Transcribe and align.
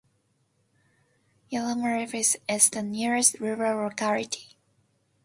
Yermolayevo 1.53 2.35
is 2.49 2.69
the 2.71 2.81
nearest 2.81 3.39
rural 3.39 3.83
locality. 3.83 4.57